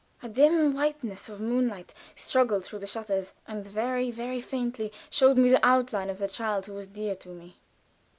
A 0.23 0.27
dim 0.27 0.73
whiteness 0.73 1.29
of 1.29 1.39
moonlight 1.41 1.93
struggled 2.15 2.63
through 2.65 2.79
the 2.79 2.87
shutters, 2.87 3.33
and 3.47 3.63
very, 3.67 4.09
very 4.09 4.41
faintly 4.41 4.91
showed 5.11 5.37
me 5.37 5.51
the 5.51 5.63
outline 5.63 6.09
of 6.09 6.17
the 6.17 6.27
child 6.27 6.65
who 6.65 6.73
was 6.73 6.87
dear 6.87 7.15
to 7.17 7.29
me. 7.29 7.57